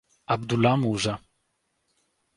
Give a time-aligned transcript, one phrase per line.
[0.27, 1.21] Abdullah Musa